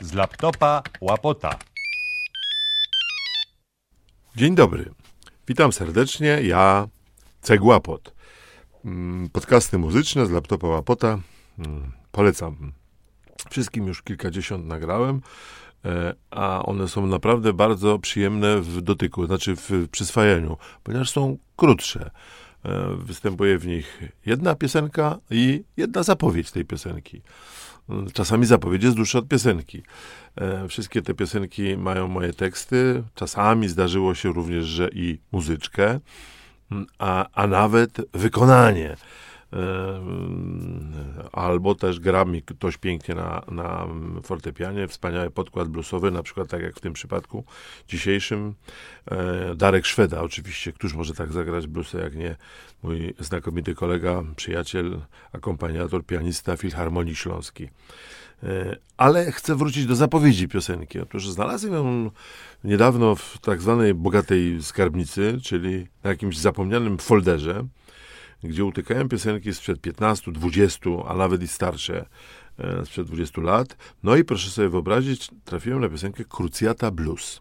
z 0.00 0.12
laptopa 0.12 0.82
łapota. 1.00 1.58
Dzień 4.36 4.54
dobry. 4.54 4.90
Witam 5.48 5.72
serdecznie. 5.72 6.28
Ja, 6.42 6.88
Cegłapot. 7.40 8.14
Mm, 8.84 9.28
Podcasty 9.30 9.78
muzyczne 9.78 10.26
z 10.26 10.30
laptopa 10.30 10.66
Łapota. 10.66 11.18
Mm, 11.58 11.92
Polecam. 12.12 12.72
Wszystkim 13.50 13.86
już 13.86 14.02
kilkadziesiąt 14.02 14.66
nagrałem, 14.66 15.20
e, 15.84 16.14
a 16.30 16.62
one 16.62 16.88
są 16.88 17.06
naprawdę 17.06 17.52
bardzo 17.52 17.98
przyjemne 17.98 18.60
w 18.60 18.80
dotyku, 18.80 19.26
znaczy 19.26 19.56
w 19.56 19.88
przyswajaniu, 19.90 20.56
ponieważ 20.82 21.10
są 21.10 21.38
krótsze. 21.56 22.10
E, 22.64 22.96
Występuje 22.96 23.58
w 23.58 23.66
nich 23.66 24.02
jedna 24.26 24.54
piosenka 24.54 25.18
i 25.30 25.64
jedna 25.76 26.02
zapowiedź 26.02 26.50
tej 26.50 26.64
piosenki. 26.64 27.22
Mm, 27.88 28.10
Czasami 28.10 28.46
zapowiedź 28.46 28.82
jest 28.82 28.96
dłuższa 28.96 29.18
od 29.18 29.28
piosenki. 29.28 29.82
E, 30.36 30.68
Wszystkie 30.68 31.02
te 31.02 31.14
piosenki 31.14 31.76
mają 31.76 32.08
moje 32.08 32.32
teksty. 32.32 33.02
Czasami 33.14 33.68
zdarzyło 33.68 34.14
się 34.14 34.32
również, 34.32 34.64
że 34.64 34.88
i 34.92 35.18
muzyczkę, 35.32 36.00
mm, 36.70 36.86
a, 36.98 37.26
a 37.32 37.46
nawet 37.46 38.00
wykonanie. 38.12 38.96
Albo 41.32 41.74
też 41.74 42.00
gra 42.00 42.24
mi 42.24 42.42
ktoś 42.42 42.76
pięknie 42.76 43.14
na, 43.14 43.42
na 43.50 43.86
fortepianie, 44.22 44.88
wspaniały 44.88 45.30
podkład 45.30 45.68
bluesowy, 45.68 46.10
na 46.10 46.22
przykład 46.22 46.48
tak 46.48 46.62
jak 46.62 46.76
w 46.76 46.80
tym 46.80 46.92
przypadku 46.92 47.44
dzisiejszym. 47.88 48.54
E, 49.10 49.54
Darek 49.54 49.86
Szweda 49.86 50.20
oczywiście, 50.20 50.72
któż 50.72 50.94
może 50.94 51.14
tak 51.14 51.32
zagrać 51.32 51.66
bluesy, 51.66 51.98
jak 51.98 52.16
nie 52.16 52.36
mój 52.82 53.14
znakomity 53.18 53.74
kolega, 53.74 54.22
przyjaciel, 54.36 55.00
akompaniator, 55.32 56.06
pianista 56.06 56.56
Filharmonii 56.56 57.16
Śląskiej. 57.16 57.70
E, 58.42 58.76
Ale 58.96 59.32
chcę 59.32 59.56
wrócić 59.56 59.86
do 59.86 59.96
zapowiedzi 59.96 60.48
piosenki. 60.48 61.00
Otóż 61.00 61.28
znalazłem 61.28 61.74
ją 61.74 62.10
niedawno 62.64 63.14
w 63.14 63.38
tak 63.38 63.62
zwanej 63.62 63.94
bogatej 63.94 64.62
skarbnicy, 64.62 65.38
czyli 65.42 65.86
na 66.04 66.10
jakimś 66.10 66.38
zapomnianym 66.38 66.98
folderze, 66.98 67.66
gdzie 68.44 68.64
utykają 68.64 69.08
piosenki 69.08 69.54
sprzed 69.54 69.80
15, 69.80 70.32
20, 70.32 70.90
a 71.08 71.14
nawet 71.16 71.42
i 71.42 71.48
starsze, 71.48 72.06
e, 72.58 72.86
sprzed 72.86 73.06
20 73.06 73.40
lat. 73.40 73.76
No 74.02 74.16
i 74.16 74.24
proszę 74.24 74.50
sobie 74.50 74.68
wyobrazić, 74.68 75.28
trafiłem 75.44 75.80
na 75.80 75.88
piosenkę 75.88 76.24
Cruciata 76.24 76.90
Blues. 76.90 77.40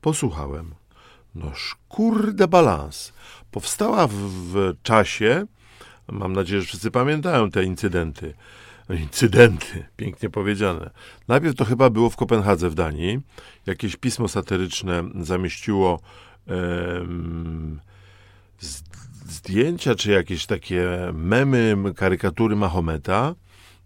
Posłuchałem. 0.00 0.74
Noż 1.34 1.76
kurde 1.88 2.48
balans. 2.48 3.12
Powstała 3.50 4.06
w, 4.06 4.12
w 4.14 4.74
czasie, 4.82 5.46
mam 6.08 6.32
nadzieję, 6.32 6.60
że 6.60 6.66
wszyscy 6.66 6.90
pamiętają 6.90 7.50
te 7.50 7.64
incydenty. 7.64 8.34
Incydenty, 9.00 9.84
pięknie 9.96 10.30
powiedziane. 10.30 10.90
Najpierw 11.28 11.54
to 11.56 11.64
chyba 11.64 11.90
było 11.90 12.10
w 12.10 12.16
Kopenhadze 12.16 12.70
w 12.70 12.74
Danii. 12.74 13.20
Jakieś 13.66 13.96
pismo 13.96 14.28
satyryczne 14.28 15.04
zamieściło 15.20 16.00
z- 18.60 18.82
zdjęcia, 19.30 19.94
czy 19.94 20.10
jakieś 20.10 20.46
takie 20.46 20.88
memy, 21.12 21.76
karykatury 21.96 22.56
Mahometa. 22.56 23.34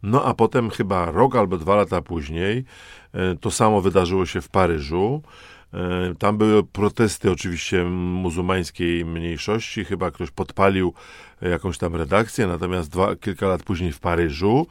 No 0.02 0.24
a 0.24 0.34
potem 0.34 0.70
chyba 0.70 1.10
rok 1.10 1.36
albo 1.36 1.58
dwa 1.58 1.76
lata 1.76 2.02
później 2.02 2.64
e, 3.12 3.36
to 3.36 3.50
samo 3.50 3.80
wydarzyło 3.80 4.26
się 4.26 4.40
w 4.40 4.48
Paryżu. 4.48 5.22
E, 5.74 6.14
Tam 6.18 6.38
były 6.38 6.64
protesty 6.64 7.30
oczywiście 7.30 7.84
muzułmańskiej 7.84 9.04
mniejszości, 9.04 9.84
chyba 9.84 10.10
ktoś 10.10 10.30
podpalił 10.30 10.94
e, 11.42 11.48
jakąś 11.48 11.78
tam 11.78 11.96
redakcję, 11.96 12.46
natomiast 12.46 12.90
dwa, 12.90 13.16
kilka 13.16 13.48
lat 13.48 13.62
później 13.62 13.92
w 13.92 14.00
Paryżu, 14.00 14.66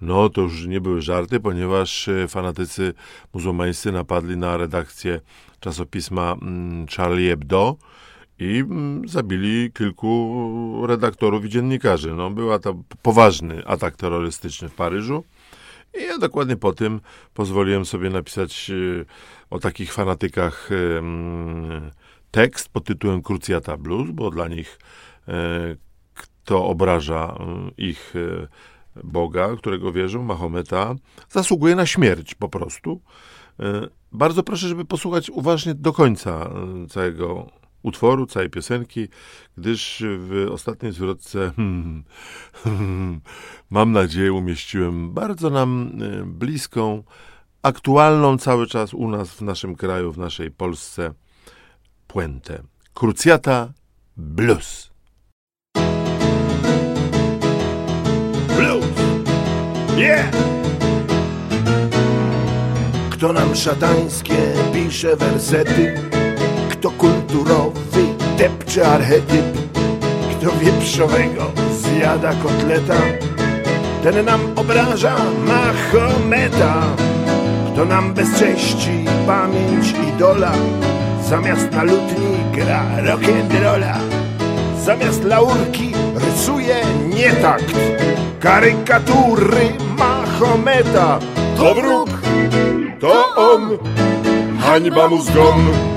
no 0.00 0.28
to 0.28 0.40
już 0.40 0.66
nie 0.66 0.80
były 0.80 1.02
żarty, 1.02 1.40
ponieważ 1.40 2.10
fanatycy 2.28 2.94
muzułmańscy 3.34 3.92
napadli 3.92 4.36
na 4.36 4.56
redakcję 4.56 5.20
czasopisma 5.60 6.32
mm, 6.42 6.86
Charlie 6.96 7.30
Hebdo 7.30 7.76
i 8.38 8.58
mm, 8.58 9.08
zabili 9.08 9.72
kilku 9.72 10.86
redaktorów 10.86 11.44
i 11.44 11.48
dziennikarzy. 11.48 12.14
No, 12.14 12.30
była 12.30 12.58
to 12.58 12.74
poważny 13.02 13.66
atak 13.66 13.96
terrorystyczny 13.96 14.68
w 14.68 14.74
Paryżu. 14.74 15.24
I 16.00 16.04
ja 16.04 16.18
dokładnie 16.18 16.56
po 16.56 16.72
tym 16.72 17.00
pozwoliłem 17.34 17.84
sobie 17.84 18.10
napisać 18.10 18.70
e, 18.70 19.04
o 19.50 19.58
takich 19.58 19.92
fanatykach 19.92 20.70
e, 20.72 20.98
mm, 20.98 21.90
tekst 22.30 22.68
pod 22.68 22.84
tytułem 22.84 23.22
Cruciata 23.22 23.76
Blues, 23.76 24.10
bo 24.10 24.30
dla 24.30 24.48
nich 24.48 24.78
e, 25.28 25.32
kto 26.14 26.66
obraża 26.66 27.38
ich 27.76 28.14
Boga, 29.04 29.56
którego 29.56 29.92
wierzą, 29.92 30.22
Mahometa, 30.22 30.94
zasługuje 31.30 31.76
na 31.76 31.86
śmierć 31.86 32.34
po 32.34 32.48
prostu. 32.48 33.00
Bardzo 34.12 34.42
proszę, 34.42 34.68
żeby 34.68 34.84
posłuchać 34.84 35.30
uważnie 35.30 35.74
do 35.74 35.92
końca 35.92 36.50
całego 36.88 37.50
utworu, 37.82 38.26
całej 38.26 38.50
piosenki, 38.50 39.08
gdyż 39.56 40.04
w 40.06 40.48
ostatniej 40.50 40.92
zwrotce 40.92 41.52
hmm, 41.56 42.04
hmm, 42.64 43.20
mam 43.70 43.92
nadzieję 43.92 44.32
umieściłem 44.32 45.14
bardzo 45.14 45.50
nam 45.50 45.92
e, 46.02 46.24
bliską, 46.26 47.02
aktualną 47.62 48.38
cały 48.38 48.66
czas 48.66 48.94
u 48.94 49.08
nas 49.08 49.30
w 49.30 49.40
naszym 49.42 49.76
kraju, 49.76 50.12
w 50.12 50.18
naszej 50.18 50.50
Polsce 50.50 51.14
puentę. 52.06 52.62
Cruciata 52.94 53.72
Blues. 54.16 54.90
Blues! 58.56 58.86
Yeah! 59.96 60.30
Kto 63.10 63.32
nam 63.32 63.54
szatańskie 63.56 64.54
pisze 64.72 65.16
wersety, 65.16 65.94
kto 66.82 66.90
kulturowy 66.90 68.04
depcze 68.38 68.86
archetyp, 68.86 69.46
kto 70.30 70.50
wieprzowego 70.50 71.52
zjada 71.78 72.34
kotleta, 72.42 72.98
ten 74.02 74.24
nam 74.24 74.40
obraża 74.56 75.14
Mahometa. 75.46 76.82
Kto 77.72 77.84
nam 77.84 78.14
bezcześci 78.14 79.04
pamięć 79.26 79.94
idola, 80.08 80.52
zamiast 81.28 81.72
na 81.72 81.82
lutni 81.82 82.34
gra 82.52 82.82
rock'n'rolla. 83.06 83.98
Zamiast 84.84 85.24
laurki 85.24 85.94
rysuje 86.14 86.82
nietakt. 87.14 87.78
Karykatury 88.40 89.70
Mahometa. 89.98 91.18
To 91.56 91.74
wróg, 91.74 92.10
to 93.00 93.34
on. 93.36 93.78
Hańba 94.60 95.08
mu 95.08 95.22
zgon 95.22 95.92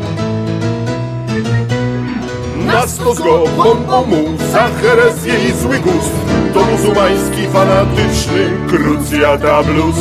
Nas 2.75 2.97
to 2.97 3.13
zgon 3.13 3.79
mu 4.07 4.37
Za 4.51 4.67
herezję 4.81 5.33
i 5.49 5.51
zły 5.51 5.79
gust. 5.79 6.15
To 6.53 6.65
muzułmański 6.65 7.47
fanatyczny 7.53 8.51
Krucjata 8.67 9.63
blues. 9.63 9.95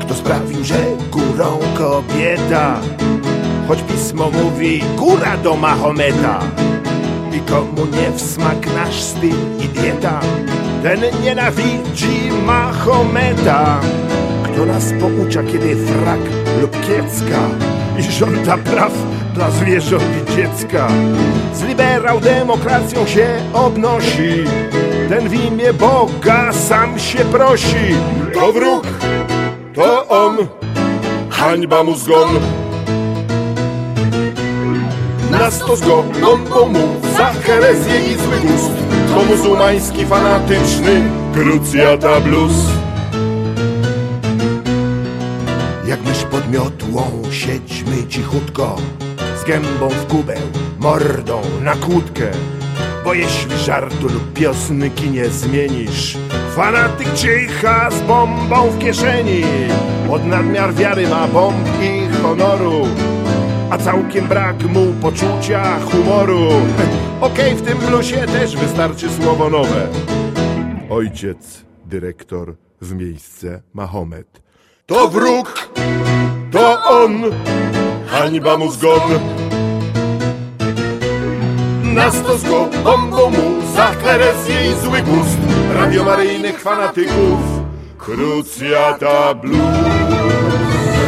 Kto 0.00 0.14
sprawił, 0.14 0.64
że 0.64 0.76
górą 1.10 1.58
kobieta? 1.78 2.80
Choć 3.68 3.82
pismo 3.82 4.30
mówi 4.30 4.82
góra 4.96 5.36
do 5.36 5.56
Mahometa 5.56 6.40
I 7.32 7.40
komu 7.40 7.86
nie 7.86 8.10
w 8.10 8.20
smak 8.20 8.74
nasz 8.74 9.00
styl 9.02 9.36
i 9.64 9.68
dieta 9.68 10.20
Ten 10.82 11.00
nienawidzi 11.22 12.30
Mahometa. 12.46 13.80
Kto 14.44 14.66
nas 14.66 14.84
poucza 15.00 15.42
kiedy 15.42 15.76
frak 15.76 16.20
lub 16.60 16.72
kiecka 16.86 17.73
I 17.98 18.02
żąda 18.02 18.58
praw 18.58 18.92
dla 19.34 19.50
zwierząt 19.50 20.04
i 20.22 20.36
dziecka. 20.36 20.88
Z 21.54 21.62
liberał 21.62 22.20
demokracją 22.20 23.06
się 23.06 23.26
obnosi. 23.52 24.44
Ten 25.08 25.28
w 25.28 25.34
imię 25.34 25.72
Boga 25.72 26.52
sam 26.52 26.98
się 26.98 27.18
prosi. 27.18 27.96
To 28.34 28.52
wróg, 28.52 28.84
to 29.74 30.08
on 30.08 30.36
Hańba 31.30 31.84
mu 31.84 31.94
zgon 31.94 32.28
nas 35.30 35.58
to 35.58 35.76
zgodną 35.76 36.38
pomów 36.38 37.16
za 37.16 37.26
herezję 37.26 38.00
i 38.00 38.14
zły 38.14 38.36
gust. 38.40 38.72
To 39.08 39.24
muzułmański 39.24 40.06
fanatyczny 40.06 41.02
Krucjata 41.34 42.20
blues 42.20 42.52
miotłą 46.50 47.22
siedźmy 47.30 48.06
cichutko 48.08 48.76
Z 49.40 49.44
gębą 49.44 49.88
w 49.88 50.06
kubeł, 50.06 50.42
mordą 50.78 51.40
na 51.62 51.76
kłódkę 51.76 52.30
Bo 53.04 53.14
jeśli 53.14 53.58
żartu 53.58 54.08
lub 54.08 54.32
piosenki 54.32 55.10
nie 55.10 55.28
zmienisz 55.28 56.18
Fanatyk 56.56 57.14
czyha 57.14 57.90
z 57.90 58.00
bombą 58.00 58.70
w 58.70 58.78
kieszeni 58.78 59.42
Od 60.10 60.26
nadmiar 60.26 60.74
wiary 60.74 61.08
ma 61.08 61.28
bomb 61.28 61.68
i 61.82 62.22
honoru 62.22 62.86
a 63.70 63.78
całkiem 63.78 64.28
brak 64.28 64.62
mu 64.62 64.92
poczucia 65.02 65.80
humoru. 65.80 66.48
Okej, 67.20 67.54
w 67.54 67.62
tym 67.62 67.78
bluesie 67.78 68.26
też 68.26 68.56
wystarczy 68.56 69.10
słowo 69.10 69.50
nowe. 69.50 69.88
Ojciec, 70.90 71.64
dyrektor, 71.84 72.54
w 72.80 72.94
miejsce 72.94 73.62
Mahomet. 73.72 74.42
To 74.86 75.08
wróg, 75.08 75.68
to 76.54 76.66
on, 76.86 77.14
hańba 78.06 78.56
mu 78.56 78.70
zgon. 78.70 79.10
Na 81.82 82.10
stos 82.10 82.42
go 82.42 82.68
bombą 82.84 83.30
mu 83.30 83.46
za 83.76 83.86
heresję 83.86 84.56
i 84.70 84.74
zły 84.84 85.02
gust 85.02 85.38
radiomaryjnych 85.74 86.60
fanatyków. 86.60 87.40
Krucjata 87.98 89.34
Blues. 89.34 91.03